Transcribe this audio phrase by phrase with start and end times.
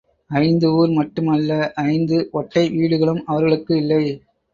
[0.31, 1.51] ஐந்து ஊர் மட்டும் அல்ல
[1.83, 4.01] ஐந்து ஒட்டை வீடுகளும் அவர்களுக்கு இல்லை.